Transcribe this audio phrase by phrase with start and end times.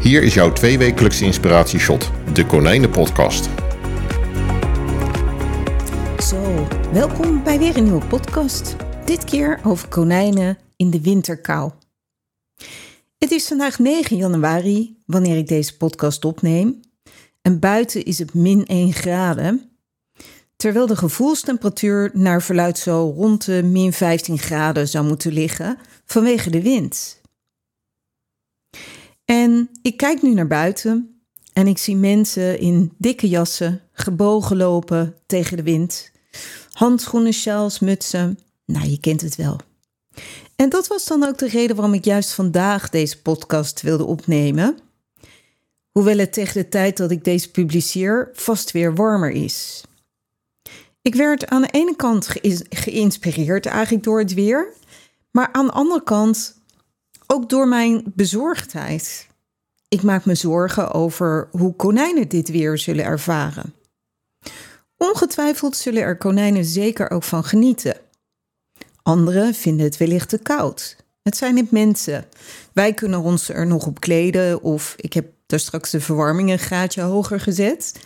[0.00, 3.48] Hier is jouw tweewekelijkse inspiratieshot, de Konijnenpodcast.
[6.18, 8.76] Zo, welkom bij weer een nieuwe podcast.
[9.04, 11.70] Dit keer over konijnen in de winterkou.
[13.18, 16.80] Het is vandaag 9 januari wanneer ik deze podcast opneem.
[17.42, 19.70] En buiten is het min 1 graden.
[20.56, 26.50] Terwijl de gevoelstemperatuur naar verluid zo rond de min 15 graden zou moeten liggen vanwege
[26.50, 27.19] de wind.
[29.30, 35.16] En ik kijk nu naar buiten en ik zie mensen in dikke jassen gebogen lopen
[35.26, 36.10] tegen de wind.
[36.72, 38.38] Handschoenen, sjaals, mutsen.
[38.66, 39.56] Nou, je kent het wel.
[40.56, 44.78] En dat was dan ook de reden waarom ik juist vandaag deze podcast wilde opnemen.
[45.90, 49.84] Hoewel het tegen de tijd dat ik deze publiceer vast weer warmer is.
[51.02, 52.28] Ik werd aan de ene kant
[52.70, 54.72] geïnspireerd eigenlijk door het weer,
[55.30, 56.59] maar aan de andere kant
[57.32, 59.28] ook door mijn bezorgdheid.
[59.88, 63.74] Ik maak me zorgen over hoe konijnen dit weer zullen ervaren.
[64.96, 67.96] Ongetwijfeld zullen er konijnen zeker ook van genieten.
[69.02, 70.96] Anderen vinden het wellicht te koud.
[71.22, 72.24] Het zijn niet mensen.
[72.72, 76.58] Wij kunnen ons er nog op kleden of ik heb daar straks de verwarming een
[76.58, 78.00] graadje hoger gezet.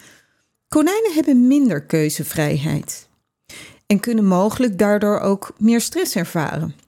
[0.69, 3.09] Konijnen hebben minder keuzevrijheid
[3.87, 6.84] en kunnen mogelijk daardoor ook meer stress ervaren.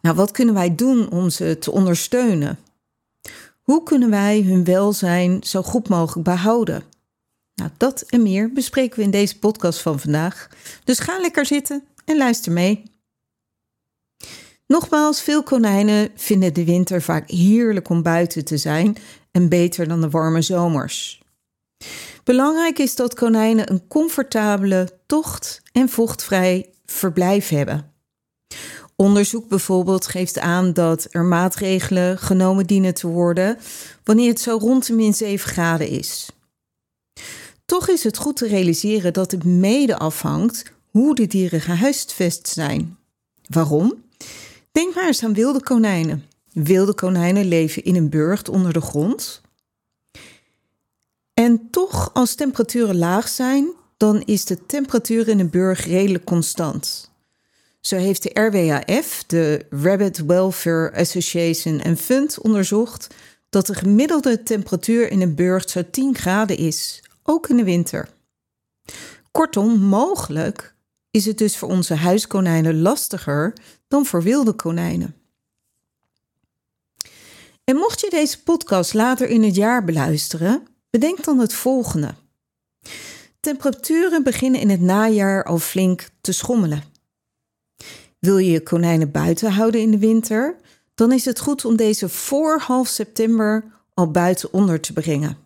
[0.00, 2.58] Nou, wat kunnen wij doen om ze te ondersteunen?
[3.62, 6.82] Hoe kunnen wij hun welzijn zo goed mogelijk behouden?
[7.54, 10.48] Nou, dat en meer bespreken we in deze podcast van vandaag.
[10.84, 12.82] Dus ga lekker zitten en luister mee.
[14.66, 18.96] Nogmaals, veel konijnen vinden de winter vaak heerlijk om buiten te zijn
[19.30, 21.22] en beter dan de warme zomers.
[22.24, 27.92] Belangrijk is dat konijnen een comfortabele tocht en vochtvrij verblijf hebben.
[29.02, 33.58] Onderzoek bijvoorbeeld geeft aan dat er maatregelen genomen dienen te worden
[34.04, 36.28] wanneer het zo rond de min 7 graden is.
[37.64, 42.98] Toch is het goed te realiseren dat het mede afhangt hoe de dieren gehuisvest zijn.
[43.46, 44.04] Waarom?
[44.72, 46.24] Denk maar eens aan wilde konijnen.
[46.52, 49.40] Wilde konijnen leven in een burcht onder de grond.
[51.34, 57.10] En toch, als temperaturen laag zijn, dan is de temperatuur in een burg redelijk constant.
[57.80, 63.14] Zo heeft de RWAF, de Rabbit Welfare Association en Fund, onderzocht
[63.48, 68.08] dat de gemiddelde temperatuur in een burcht zo 10 graden is, ook in de winter.
[69.30, 70.74] Kortom, mogelijk
[71.10, 73.52] is het dus voor onze huiskonijnen lastiger
[73.88, 75.14] dan voor wilde konijnen.
[77.64, 82.14] En mocht je deze podcast later in het jaar beluisteren, bedenk dan het volgende.
[83.40, 86.82] Temperaturen beginnen in het najaar al flink te schommelen.
[88.18, 90.56] Wil je je konijnen buiten houden in de winter?
[90.94, 93.64] Dan is het goed om deze voor half september
[93.94, 95.36] al buiten onder te brengen.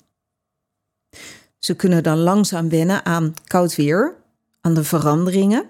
[1.59, 4.15] Ze kunnen dan langzaam wennen aan koud weer,
[4.61, 5.67] aan de veranderingen.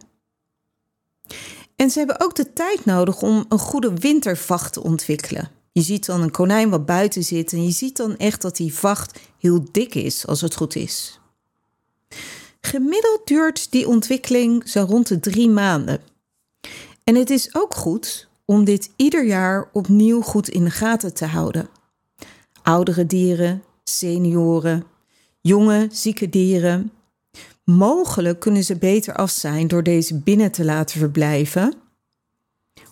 [1.76, 5.50] En ze hebben ook de tijd nodig om een goede wintervacht te ontwikkelen.
[5.72, 8.74] Je ziet dan een konijn wat buiten zit en je ziet dan echt dat die
[8.74, 11.20] vacht heel dik is, als het goed is.
[12.60, 16.00] Gemiddeld duurt die ontwikkeling zo rond de drie maanden.
[17.04, 21.26] En het is ook goed om dit ieder jaar opnieuw goed in de gaten te
[21.26, 21.68] houden.
[22.62, 24.84] Oudere dieren, senioren,
[25.40, 26.92] jonge, zieke dieren.
[27.64, 31.74] Mogelijk kunnen ze beter af zijn door deze binnen te laten verblijven.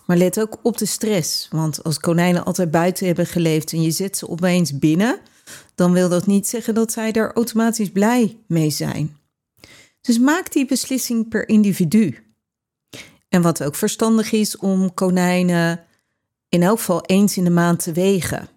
[0.05, 3.91] Maar let ook op de stress, want als konijnen altijd buiten hebben geleefd en je
[3.91, 5.19] zet ze opeens binnen,
[5.75, 9.17] dan wil dat niet zeggen dat zij er automatisch blij mee zijn.
[10.01, 12.30] Dus maak die beslissing per individu.
[13.31, 15.83] En wat ook verstandig is om konijnen
[16.49, 18.49] in elk geval eens in de maand te wegen.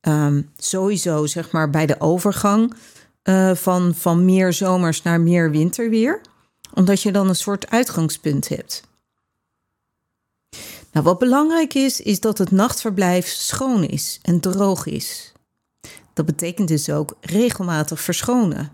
[0.00, 2.74] Ehm, sowieso zeg maar bij de overgang
[3.24, 6.20] uh, van, van meer zomers naar meer winterweer.
[6.74, 8.82] Omdat je dan een soort uitgangspunt hebt.
[10.92, 15.32] Nou, wat belangrijk is, is dat het nachtverblijf schoon is en droog is.
[16.12, 18.72] Dat betekent dus ook regelmatig verschonen.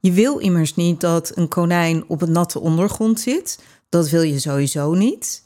[0.00, 3.58] Je wil immers niet dat een konijn op een natte ondergrond zit,
[3.92, 5.42] dat wil je sowieso niet.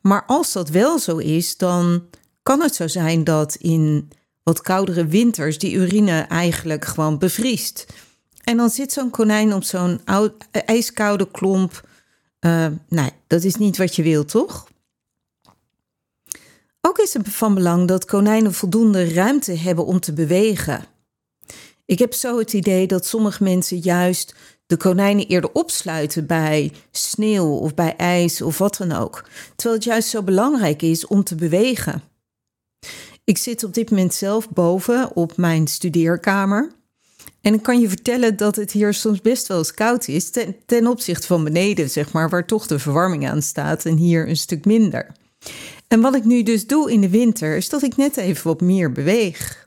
[0.00, 2.04] Maar als dat wel zo is, dan
[2.42, 4.08] kan het zo zijn dat in
[4.42, 7.86] wat koudere winters die urine eigenlijk gewoon bevriest.
[8.44, 10.00] En dan zit zo'n konijn op zo'n
[10.50, 11.88] ijskoude klomp.
[12.40, 14.68] Uh, nou, dat is niet wat je wilt, toch?
[16.80, 20.84] Ook is het van belang dat konijnen voldoende ruimte hebben om te bewegen.
[21.84, 24.34] Ik heb zo het idee dat sommige mensen juist
[24.66, 29.24] de konijnen eerder opsluiten bij sneeuw of bij ijs of wat dan ook.
[29.56, 32.02] Terwijl het juist zo belangrijk is om te bewegen.
[33.24, 36.72] Ik zit op dit moment zelf boven op mijn studeerkamer.
[37.40, 40.30] En ik kan je vertellen dat het hier soms best wel eens koud is
[40.66, 44.36] ten, opzichte van beneden, zeg maar, waar toch de verwarming aan staat en hier een
[44.36, 45.12] stuk minder.
[45.88, 48.60] En wat ik nu dus doe in de winter, is dat ik net even wat
[48.60, 49.63] meer beweeg.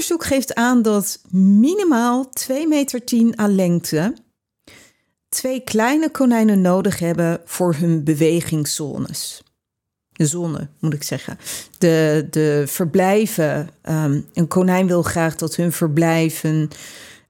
[0.00, 3.02] Onderzoek geeft aan dat minimaal 2,10 meter
[3.34, 4.14] aan lengte
[5.28, 9.42] twee kleine konijnen nodig hebben voor hun bewegingszones.
[10.12, 11.38] De zonne, moet ik zeggen.
[11.78, 13.70] De, de verblijven.
[13.82, 16.68] Um, een konijn wil graag dat hun verblijven.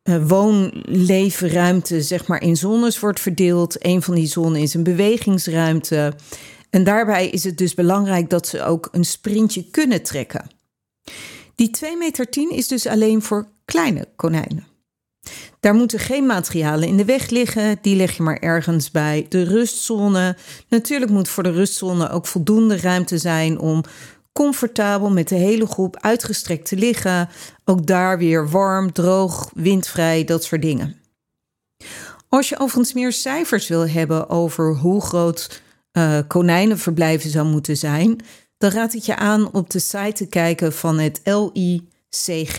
[0.05, 3.85] Uh, woonleefruimte, zeg maar, in zones wordt verdeeld.
[3.85, 6.15] Een van die zones is een bewegingsruimte.
[6.71, 10.51] En daarbij is het dus belangrijk dat ze ook een sprintje kunnen trekken.
[11.61, 14.67] Die 2,10 meter is dus alleen voor kleine konijnen.
[15.61, 19.43] Daar moeten geen materialen in de weg liggen, die leg je maar ergens bij de
[19.43, 20.37] rustzone.
[20.69, 23.83] Natuurlijk moet voor de rustzone ook voldoende ruimte zijn om
[24.33, 27.29] comfortabel met de hele groep uitgestrekt te liggen.
[27.65, 30.97] Ook daar weer warm, droog, windvrij, dat soort dingen.
[32.29, 35.63] Als je overigens meer cijfers wil hebben over hoe groot
[35.93, 38.21] uh, konijnenverblijven zou moeten zijn,
[38.61, 42.59] dan raad ik je aan op de site te kijken van het LICG.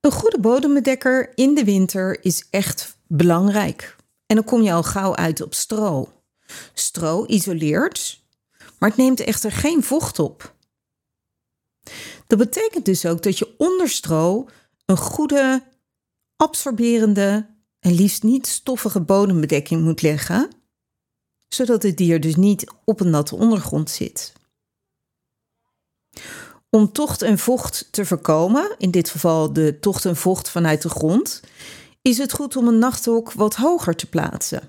[0.00, 3.96] Een goede bodembedekker in de winter is echt belangrijk.
[4.26, 6.12] En dan kom je al gauw uit op stro.
[6.74, 8.22] Stro isoleert,
[8.78, 10.54] maar het neemt echter geen vocht op.
[12.26, 14.48] Dat betekent dus ook dat je onder stro
[14.86, 15.62] een goede,
[16.36, 17.46] absorberende
[17.78, 20.59] en liefst niet stoffige bodembedekking moet leggen,
[21.54, 24.32] zodat het dier dus niet op een natte ondergrond zit.
[26.70, 30.88] Om tocht en vocht te voorkomen, in dit geval de tocht en vocht vanuit de
[30.88, 31.40] grond,
[32.02, 34.68] is het goed om een nachthok wat hoger te plaatsen.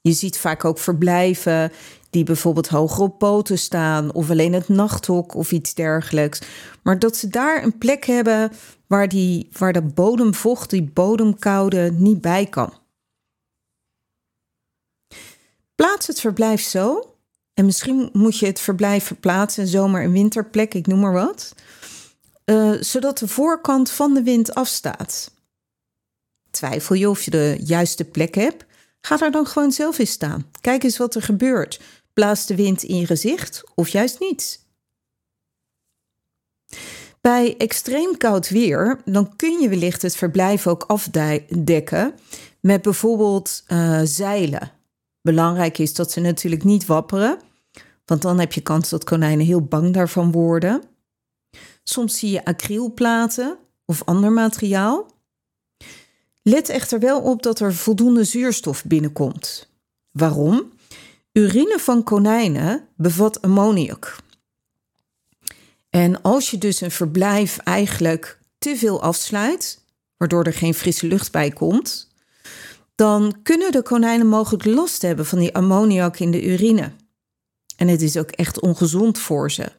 [0.00, 1.72] Je ziet vaak ook verblijven
[2.10, 6.40] die bijvoorbeeld hoger op poten staan, of alleen het nachthok of iets dergelijks.
[6.82, 8.52] Maar dat ze daar een plek hebben
[8.86, 12.72] waar, die, waar de bodemvocht, die bodemkoude, niet bij kan.
[15.80, 17.14] Plaats het verblijf zo.
[17.54, 21.54] En misschien moet je het verblijf verplaatsen, zomer- en winterplek, ik noem maar wat.
[22.44, 25.34] Uh, zodat de voorkant van de wind afstaat.
[26.50, 28.64] Twijfel je of je de juiste plek hebt?
[29.00, 30.50] Ga daar dan gewoon zelf eens staan.
[30.60, 31.80] Kijk eens wat er gebeurt.
[32.12, 34.64] Blaast de wind in je gezicht of juist niet?
[37.20, 42.14] Bij extreem koud weer, dan kun je wellicht het verblijf ook afdekken
[42.60, 44.78] met bijvoorbeeld uh, zeilen.
[45.22, 47.38] Belangrijk is dat ze natuurlijk niet wapperen,
[48.04, 50.82] want dan heb je kans dat konijnen heel bang daarvan worden.
[51.82, 55.10] Soms zie je acrylplaten of ander materiaal.
[56.42, 59.70] Let echter wel op dat er voldoende zuurstof binnenkomt.
[60.10, 60.72] Waarom?
[61.32, 64.16] Urine van konijnen bevat ammoniak.
[65.90, 69.84] En als je dus een verblijf eigenlijk te veel afsluit,
[70.16, 72.09] waardoor er geen frisse lucht bij komt,
[73.00, 76.92] dan kunnen de konijnen mogelijk last hebben van die ammoniak in de urine.
[77.76, 79.72] En het is ook echt ongezond voor ze.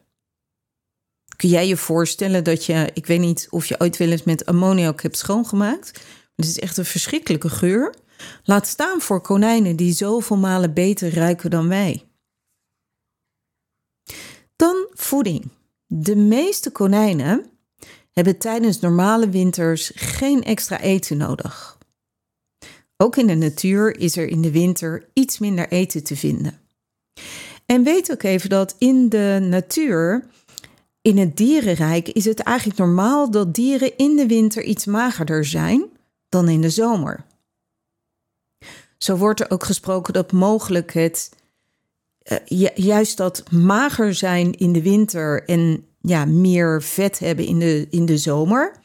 [1.36, 4.46] Kun jij je voorstellen dat je, ik weet niet of je ooit wel eens met
[4.46, 6.00] ammoniak hebt schoongemaakt,
[6.34, 7.94] het is echt een verschrikkelijke geur.
[8.44, 12.08] Laat staan voor konijnen die zoveel malen beter ruiken dan wij.
[14.56, 15.50] Dan voeding.
[15.86, 17.50] De meeste konijnen
[18.12, 21.80] hebben tijdens normale winters geen extra eten nodig.
[23.02, 26.60] Ook in de natuur is er in de winter iets minder eten te vinden.
[27.66, 30.24] En weet ook even dat in de natuur,
[31.00, 35.84] in het dierenrijk, is het eigenlijk normaal dat dieren in de winter iets magerder zijn
[36.28, 37.24] dan in de zomer.
[38.98, 41.30] Zo wordt er ook gesproken dat mogelijk het
[42.48, 47.86] uh, juist dat mager zijn in de winter en ja, meer vet hebben in de,
[47.90, 48.76] in de zomer,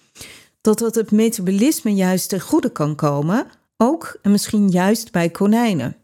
[0.61, 3.47] dat dat het metabolisme juist ten goede kan komen,
[3.77, 5.95] ook en misschien juist bij konijnen.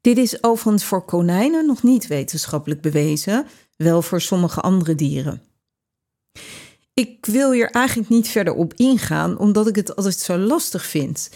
[0.00, 5.42] Dit is overigens voor konijnen nog niet wetenschappelijk bewezen, wel voor sommige andere dieren.
[6.94, 11.30] Ik wil hier eigenlijk niet verder op ingaan, omdat ik het altijd zo lastig vind.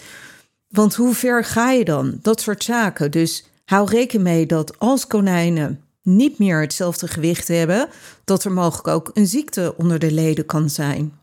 [0.67, 2.19] Want hoe ver ga je dan?
[2.21, 3.11] Dat soort zaken.
[3.11, 7.89] Dus hou rekening mee dat als konijnen niet meer hetzelfde gewicht hebben,
[8.23, 11.19] dat er mogelijk ook een ziekte onder de leden kan zijn.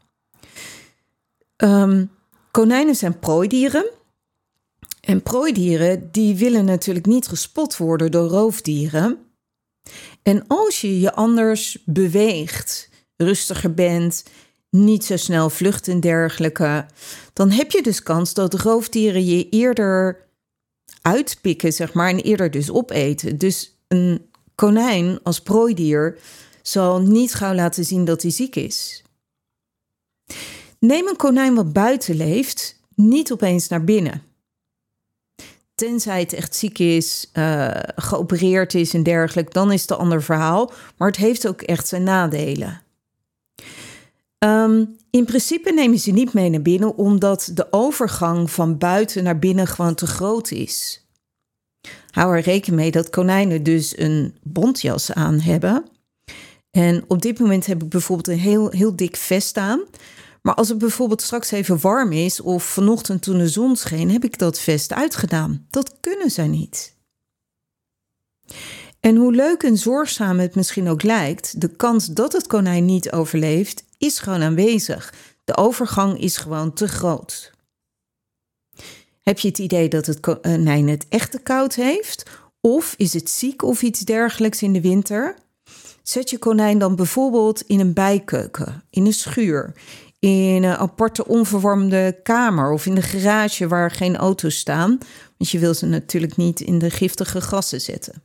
[1.57, 2.11] Um,
[2.59, 3.91] konijnen zijn prooidieren.
[5.01, 9.19] En prooidieren die willen natuurlijk niet gespot worden door roofdieren.
[10.23, 14.25] En als je je anders beweegt, rustiger bent,
[14.71, 16.87] niet zo snel vlucht en dergelijke,
[17.33, 20.27] dan heb je dus kans dat roofdieren je eerder
[21.03, 23.39] uitpikken, zeg maar, en eerder dus opeten.
[23.39, 26.19] Dus een konijn als prooidier
[26.63, 29.03] zal niet gauw laten zien dat hij ziek is.
[30.79, 34.23] Neem een konijn wat buiten leeft, niet opeens naar binnen.
[35.75, 40.23] Tenzij het echt ziek is, uh, geopereerd is en dergelijke, dan is het een ander
[40.23, 40.73] verhaal.
[40.97, 42.83] Maar het heeft ook echt zijn nadelen.
[44.39, 49.25] Um, in principe neem je ze niet mee naar binnen, omdat de overgang van buiten
[49.25, 51.07] naar binnen gewoon te groot is.
[52.11, 55.85] Hou er rekening mee dat konijnen dus een bontjas aan hebben.
[56.71, 59.81] En op dit moment heb ik bijvoorbeeld een heel, heel dik vest aan.
[60.43, 64.25] Maar als het bijvoorbeeld straks even warm is of vanochtend toen de zon scheen, heb
[64.25, 65.67] ik dat vest uitgedaan.
[65.71, 66.97] Dat kunnen zij niet.
[69.01, 73.13] En hoe leuk en zorgzaam het misschien ook lijkt, de kans dat het konijn niet
[73.13, 75.15] overleeft is gewoon aanwezig.
[75.45, 77.53] De overgang is gewoon te groot.
[79.23, 82.31] Heb je het idee dat het konijn het echt te koud heeft?
[82.61, 85.37] Of is het ziek of iets dergelijks in de winter?
[86.03, 89.73] Zet je konijn dan bijvoorbeeld in een bijkeuken, in een schuur,
[90.19, 94.99] in een aparte onverwarmde kamer of in de garage waar geen auto's staan,
[95.37, 98.23] want je wil ze natuurlijk niet in de giftige gassen zetten.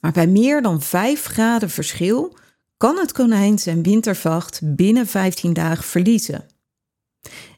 [0.00, 2.36] Maar bij meer dan 5 graden verschil
[2.76, 6.46] kan het konijn zijn wintervacht binnen 15 dagen verliezen.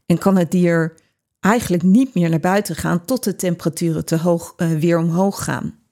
[0.06, 0.94] En kan het dier
[1.40, 5.83] eigenlijk niet meer naar buiten gaan tot de temperaturen te hoog, uh, weer omhoog gaan.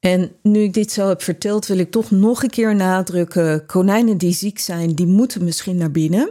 [0.00, 4.18] En nu ik dit zo heb verteld, wil ik toch nog een keer nadrukken: konijnen
[4.18, 6.30] die ziek zijn, die moeten misschien naar binnen.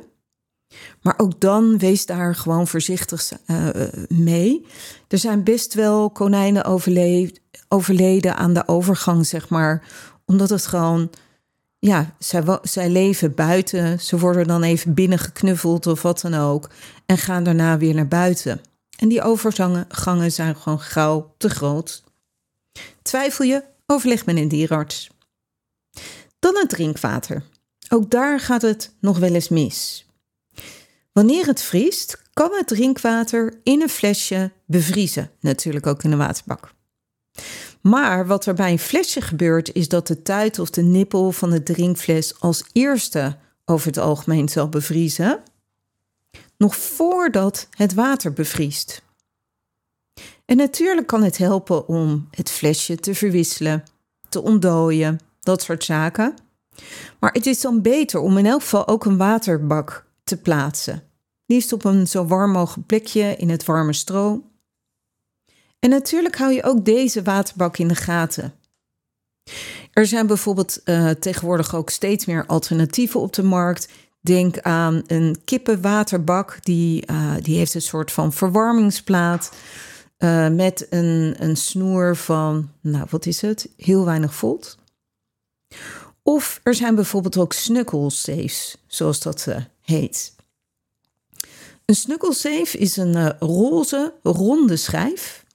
[1.01, 3.69] Maar ook dan wees daar gewoon voorzichtig uh,
[4.07, 4.65] mee.
[5.07, 6.65] Er zijn best wel konijnen
[7.67, 9.83] overleden aan de overgang, zeg maar,
[10.25, 11.09] omdat het gewoon
[11.79, 13.99] ja, zij, zij leven buiten.
[13.99, 16.69] Ze worden dan even binnengeknuffeld of wat dan ook.
[17.05, 18.61] En gaan daarna weer naar buiten.
[18.97, 22.03] En die overgangen zijn gewoon gauw te groot.
[23.07, 23.63] Twijfel je?
[23.85, 25.09] Overleg met een dierenarts.
[26.39, 27.43] Dan het drinkwater.
[27.89, 30.05] Ook daar gaat het nog wel eens mis.
[31.11, 35.31] Wanneer het vriest, kan het drinkwater in een flesje bevriezen.
[35.39, 36.73] Natuurlijk ook in een waterbak.
[37.81, 41.49] Maar wat er bij een flesje gebeurt, is dat de tuit of de nippel van
[41.49, 45.43] de drinkfles als eerste over het algemeen zal bevriezen,
[46.57, 49.05] nog voordat het water bevriest.
[50.47, 53.83] En natuurlijk kan het helpen om het flesje te verwisselen,
[54.29, 56.35] te ontdooien, dat soort zaken.
[57.19, 61.03] Maar het is dan beter om in elk geval ook een waterbak te plaatsen.
[61.45, 64.43] Liefst op een zo warm mogelijk plekje in het warme stro.
[65.79, 68.53] En natuurlijk hou je ook deze waterbak in de gaten.
[69.93, 73.89] Er zijn bijvoorbeeld uh, tegenwoordig ook steeds meer alternatieven op de markt.
[74.21, 79.51] Denk aan een kippenwaterbak, die, uh, die heeft een soort van verwarmingsplaat.
[80.17, 84.77] Uh, met een, een snoer van, nou wat is het, heel weinig volt.
[86.23, 89.47] Of er zijn bijvoorbeeld ook snuggelsafes, zoals dat
[89.81, 90.35] heet.
[91.85, 95.45] Een snuggelsafe is een roze, ronde schijf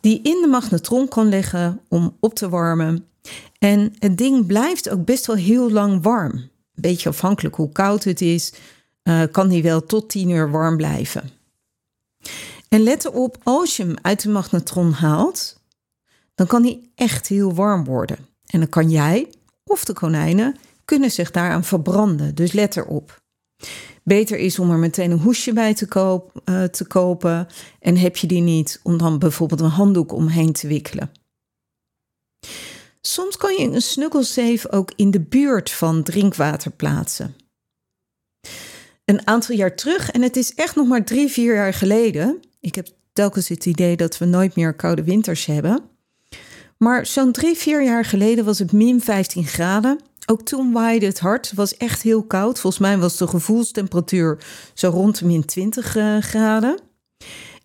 [0.00, 3.06] die in de magnetron kan leggen om op te warmen.
[3.58, 6.32] En het ding blijft ook best wel heel lang warm.
[6.32, 8.52] Een beetje afhankelijk hoe koud het is,
[9.30, 11.30] kan die wel tot 10 uur warm blijven.
[12.72, 15.60] En let erop, als je hem uit de magnetron haalt,
[16.34, 18.16] dan kan hij echt heel warm worden.
[18.46, 19.30] En dan kan jij
[19.64, 22.34] of de konijnen kunnen zich daaraan verbranden.
[22.34, 23.22] Dus let erop.
[24.04, 25.86] Beter is om er meteen een hoesje bij te,
[26.44, 27.48] uh, te kopen.
[27.78, 31.10] En heb je die niet, om dan bijvoorbeeld een handdoek omheen te wikkelen.
[33.00, 37.34] Soms kan je een snuggelsafe ook in de buurt van drinkwater plaatsen.
[39.04, 42.42] Een aantal jaar terug, en het is echt nog maar drie, vier jaar geleden.
[42.62, 45.82] Ik heb telkens het idee dat we nooit meer koude winters hebben.
[46.76, 50.00] Maar zo'n drie, vier jaar geleden was het min 15 graden.
[50.26, 51.48] Ook toen waaide het hard.
[51.48, 52.58] Het was echt heel koud.
[52.58, 54.38] Volgens mij was de gevoelstemperatuur
[54.74, 56.78] zo rond de min 20 uh, graden.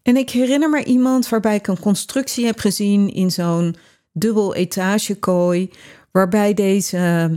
[0.01, 3.75] En ik herinner me iemand waarbij ik een constructie heb gezien in zo'n
[4.11, 5.71] dubbel etagekooi.
[6.11, 7.31] Waarbij deze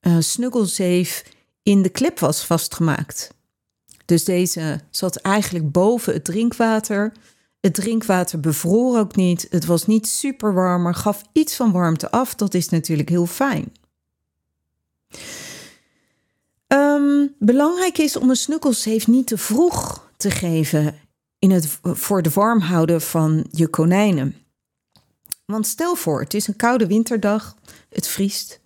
[0.00, 1.24] uh, snuggelzeef
[1.62, 3.35] in de klep was vastgemaakt.
[4.06, 7.12] Dus deze zat eigenlijk boven het drinkwater.
[7.60, 9.46] Het drinkwater bevroor ook niet.
[9.50, 12.34] Het was niet super warm, maar gaf iets van warmte af.
[12.34, 13.72] Dat is natuurlijk heel fijn.
[16.68, 20.94] Um, belangrijk is om een snukkelzeef niet te vroeg te geven
[21.38, 24.36] in het, voor de warm houden van je konijnen.
[25.44, 27.56] Want stel voor, het is een koude winterdag,
[27.88, 28.60] het vriest.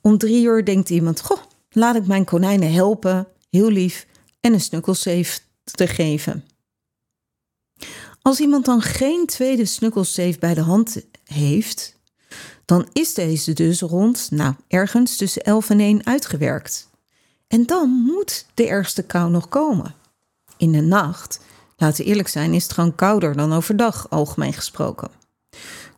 [0.00, 4.06] Om drie uur denkt iemand, goh, laat ik mijn konijnen helpen, heel lief,
[4.46, 6.44] en een snukkelzeef te geven.
[8.22, 11.98] Als iemand dan geen tweede snukkelzeef bij de hand heeft,
[12.64, 16.90] dan is deze dus rond, nou, ergens tussen 11 en 1 uitgewerkt.
[17.48, 19.94] En dan moet de ergste kou nog komen.
[20.56, 21.40] In de nacht,
[21.76, 25.10] laten we eerlijk zijn, is het gewoon kouder dan overdag, algemeen gesproken.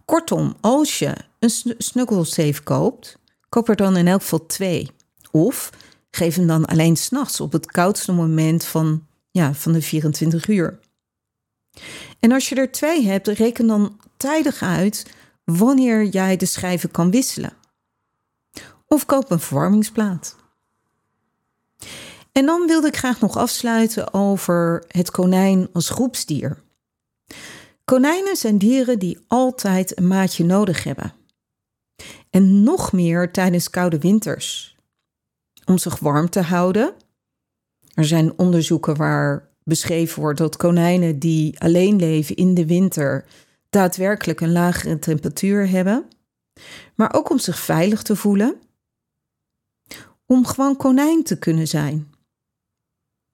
[0.04, 4.90] Kortom, als je een snukkelzeef koopt, koop er dan in elk geval twee.
[5.30, 5.70] Of
[6.10, 10.78] geef hem dan alleen s'nachts op het koudste moment van, ja, van de 24 uur.
[12.20, 15.06] En als je er twee hebt, reken dan tijdig uit
[15.44, 17.52] wanneer jij de schijven kan wisselen.
[18.86, 20.36] Of koop een verwarmingsplaat.
[22.32, 26.62] En dan wilde ik graag nog afsluiten over het konijn als groepsdier.
[27.84, 31.12] Konijnen zijn dieren die altijd een maatje nodig hebben.
[32.30, 34.77] En nog meer tijdens koude winters.
[35.68, 36.94] Om zich warm te houden.
[37.94, 43.24] Er zijn onderzoeken waar beschreven wordt dat konijnen die alleen leven in de winter
[43.70, 46.04] daadwerkelijk een lagere temperatuur hebben.
[46.94, 48.60] Maar ook om zich veilig te voelen.
[50.26, 52.10] Om gewoon konijn te kunnen zijn.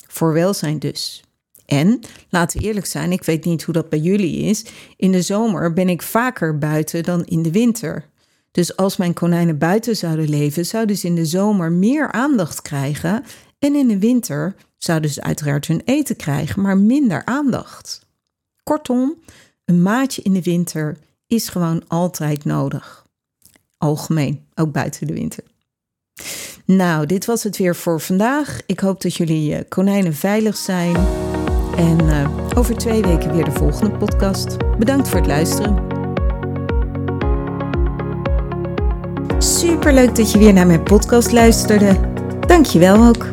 [0.09, 1.23] Voor welzijn dus.
[1.67, 4.65] En, laten we eerlijk zijn, ik weet niet hoe dat bij jullie is.
[4.97, 8.13] In de zomer ben ik vaker buiten dan in de winter.
[8.55, 13.25] Dus als mijn konijnen buiten zouden leven, zouden ze in de zomer meer aandacht krijgen.
[13.59, 18.07] En in de winter zouden ze uiteraard hun eten krijgen, maar minder aandacht.
[18.63, 19.15] Kortom,
[19.65, 20.97] een maatje in de winter
[21.27, 23.07] is gewoon altijd nodig.
[23.79, 25.45] Algemeen, ook buiten de winter.
[26.65, 28.61] Nou, dit was het weer voor vandaag.
[28.67, 30.97] Ik hoop dat jullie eh, konijnen veilig zijn.
[31.77, 34.57] En uh, over twee weken weer de volgende podcast.
[34.79, 35.94] Bedankt voor het luisteren.
[39.69, 41.97] Superleuk dat je weer naar mijn podcast luisterde.
[42.47, 43.27] Dankjewel ook.